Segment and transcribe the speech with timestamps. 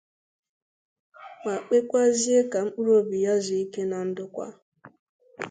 [1.43, 4.47] ma kpekwazie ka mkpụrụobi ya zuo ike na ndokwa.